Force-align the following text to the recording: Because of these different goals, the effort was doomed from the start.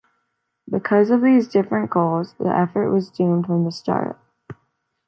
Because 0.67 1.11
of 1.11 1.21
these 1.21 1.47
different 1.47 1.91
goals, 1.91 2.33
the 2.39 2.49
effort 2.49 2.89
was 2.89 3.11
doomed 3.11 3.45
from 3.45 3.65
the 3.65 3.71
start. 3.71 4.17